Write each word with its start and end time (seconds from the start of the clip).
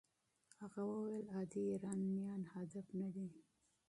هغه 0.59 0.81
وویل 0.91 1.25
عادي 1.35 1.61
ایرانیان 1.71 2.41
هدف 2.53 2.87
نه 2.99 3.09
دي. 3.15 3.27